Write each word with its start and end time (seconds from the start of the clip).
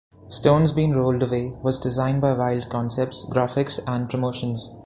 "Stone's 0.29 0.71
Been 0.71 0.95
Rolled 0.95 1.21
Away" 1.21 1.59
was 1.61 1.77
designed 1.77 2.21
by 2.21 2.33
Wyld 2.33 2.69
Concepts 2.69 3.23
Graphics 3.23 3.79
and 3.85 4.09
Promotions. 4.09 4.71